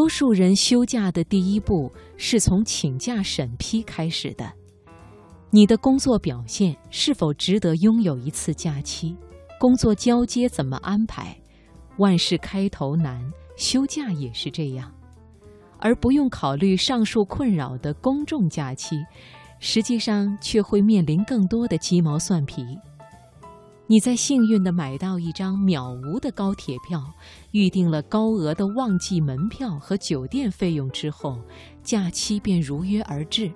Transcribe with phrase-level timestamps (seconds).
[0.00, 4.50] 多数人休假的第一步是从请假审批开始的。
[5.50, 9.14] 你的工作表现是否值得拥有一次假期？
[9.58, 11.38] 工作交接怎么安排？
[11.98, 13.22] 万事开头难，
[13.58, 14.90] 休假也是这样。
[15.78, 18.96] 而不用考虑上述困扰的公众假期，
[19.58, 22.64] 实际上却会面临更多的鸡毛蒜皮。
[23.90, 27.12] 你在幸运地买到一张渺无的高铁票，
[27.50, 31.40] 预定了高额的旺季门票和酒店费用之后，
[31.82, 33.50] 假期便如约而至。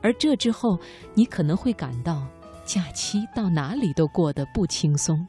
[0.00, 0.80] 而这之后，
[1.12, 2.26] 你可能会感到
[2.64, 5.28] 假期到哪里都过得不轻松。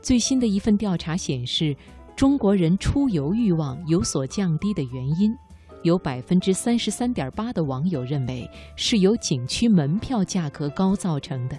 [0.00, 1.76] 最新的一份调查显示，
[2.14, 5.36] 中国人出游欲望有所降低的原因，
[5.82, 11.58] 有百分之三十三点八的网友认为是由景区门票价格高造成的。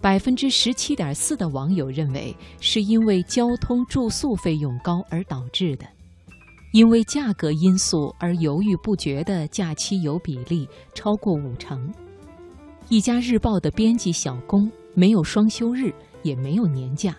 [0.00, 5.86] 百分之十七点四的网友认为是因为交通住宿费用高而导致的，
[6.72, 11.92] 因为价格因素而犹豫不决的假期游比例超过五成。
[12.88, 17.16] 一家日报的编辑小工没有双休日，也没有年假，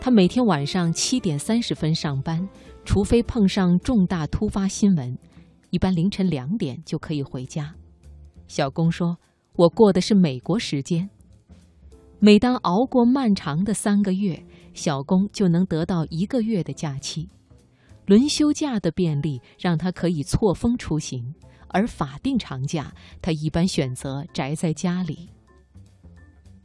[0.00, 2.48] 他每天晚上七点三十分上班，
[2.86, 5.18] 除非碰上重大突发新闻，
[5.68, 7.74] 一般凌晨两点就可以回家。
[8.46, 9.18] 小工说
[9.56, 11.10] ：“我过的是美国时间。”
[12.20, 17.28] 每当熬过漫长的三个月，小工就能得到一个月的假期。
[18.06, 21.32] 轮休假的便利让他可以错峰出行，
[21.68, 25.28] 而法定长假他一般选择宅在家里。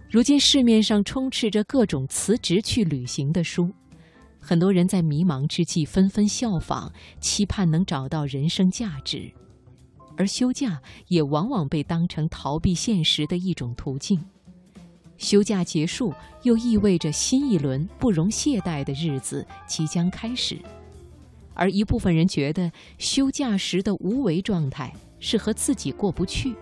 [0.09, 3.70] 如今市面上充斥着各种辞职去旅行的书，
[4.40, 9.31] 很多人在迷茫之际纷纷效仿，期盼能找到人生价值。
[10.18, 14.19] 而休假也往往被当成逃避现实的一种途径。
[15.18, 20.57] 休假结束，又意味着新一轮不容懈怠的日子即将开始。
[21.53, 26.56] 而一部分人觉得，休假时的无为状态是和自己过不去。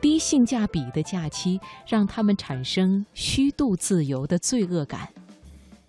[0.00, 5.08] 低性价比的假期让他们产生虚度自由的罪恶感。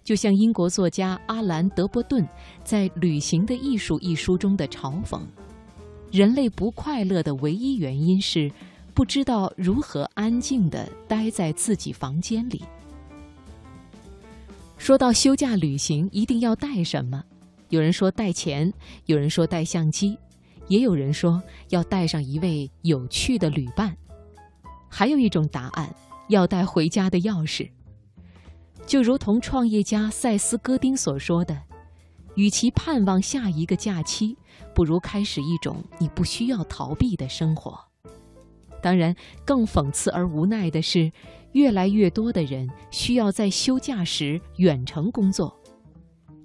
[0.04, 2.28] 就像英国作家阿兰·德波顿
[2.64, 5.22] 在《旅行的艺术》一书中的嘲讽
[6.12, 8.52] ：“人类不快乐的唯一原因是。”
[8.94, 12.64] 不知道如何安静的待在自己房间里。
[14.78, 17.24] 说到休假旅行，一定要带什么？
[17.70, 18.74] 有人说带钱，
[19.06, 20.18] 有人说带相机，
[20.68, 23.96] 也有人说要带上一位有趣的旅伴，
[24.90, 25.94] 还有一种答案，
[26.30, 27.70] 要带回家的钥匙。
[28.88, 31.62] 就如同创业家塞斯·戈丁所说的
[32.36, 34.36] ：“与其盼望下一个假期，
[34.74, 37.80] 不如开始一种你不需要逃避的生活。”
[38.82, 41.12] 当然，更讽刺而无奈的是，
[41.54, 45.56] 越来越多的人需要在休假时远程工作。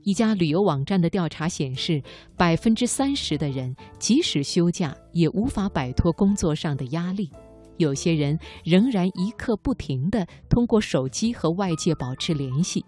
[0.03, 2.03] 一家旅游网站的调查显示，
[2.37, 7.31] 百分之三十的人即使休假也无法摆脱工作上的压力。
[7.78, 12.84] 有些人仍然一刻不停地通过手机和外界保持联系，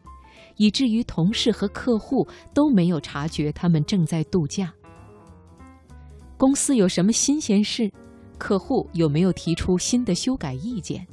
[0.56, 4.72] 以至于同事和客户都没有察觉他们正在度假。
[6.36, 7.90] 公司有什么新鲜事？
[8.38, 11.06] 客户有没有提出新的修改意见？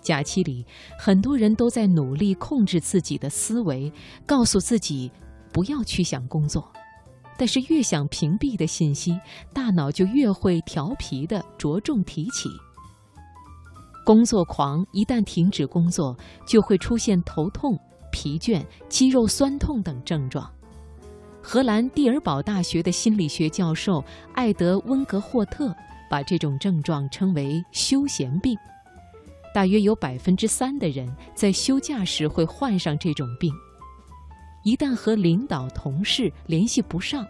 [0.00, 0.64] 假期里，
[0.98, 3.92] 很多人都在努力控制自己的思维，
[4.24, 5.10] 告诉自己
[5.52, 6.72] 不要去想工作。
[7.36, 9.18] 但是，越想屏蔽的信息，
[9.52, 12.48] 大脑就越会调皮地着重提起。
[14.04, 17.78] 工作狂一旦停止工作，就会出现头痛、
[18.10, 20.50] 疲倦、肌肉酸痛等症状。
[21.42, 24.04] 荷兰蒂尔堡大学的心理学教授
[24.34, 25.74] 艾德温格霍特。
[26.10, 28.58] 把这种症状称为休闲病，
[29.54, 33.54] 大约有百分之三的人在休假时会患上这种病。
[34.64, 37.24] 一旦和领导、同事联系不上，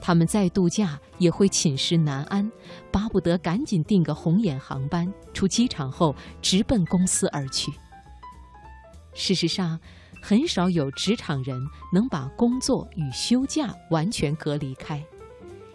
[0.00, 2.50] 他们在度假也会寝食难安，
[2.92, 7.72] 巴不得赶紧订个红眼航班，出机场后直奔公司而去。
[9.12, 9.78] 事实上，
[10.22, 11.60] 很少有职场人
[11.92, 15.04] 能把工作与休假完全隔离开。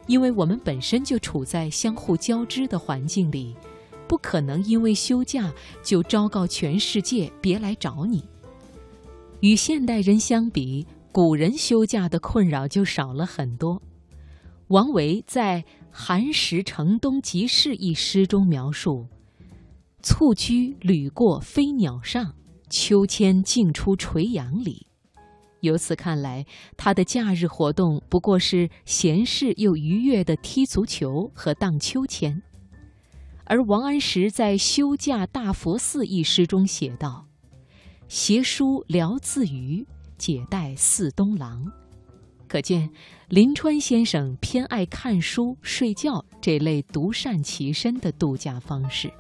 [0.08, 3.56] 因为我们本身就处在相互交织的环境里，
[4.08, 5.54] 不可能因为休假
[5.84, 8.24] 就昭告全世界别来找你。
[9.42, 13.82] 与现代人相比，古人休假的困扰就少了很多。
[14.68, 15.62] 王维在
[15.92, 19.08] 《寒食城东集市》一诗中描述
[20.02, 22.34] ：“蹴居旅过飞鸟上，
[22.70, 24.88] 秋千径出垂杨里。”
[25.66, 26.46] 由此看来，
[26.78, 32.42] 他的假日活动不过是闲适又愉悦的踢足球和荡秋千。
[33.44, 37.28] 而王安石在《休假大佛寺》一诗中写道
[38.08, 39.86] ：“携书聊自娱，
[40.18, 41.72] 解带似东郎。”
[42.48, 42.90] 可见，
[43.28, 49.12] 林川先生偏爱看书、睡觉这类独善其身的度假方式。